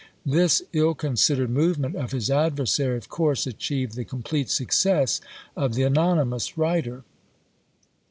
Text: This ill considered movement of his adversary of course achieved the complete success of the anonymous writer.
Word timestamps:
This 0.25 0.63
ill 0.73 0.95
considered 0.95 1.51
movement 1.51 1.95
of 1.95 2.11
his 2.11 2.31
adversary 2.31 2.97
of 2.97 3.07
course 3.07 3.45
achieved 3.45 3.93
the 3.93 4.03
complete 4.03 4.49
success 4.49 5.21
of 5.55 5.75
the 5.75 5.83
anonymous 5.83 6.57
writer. 6.57 7.03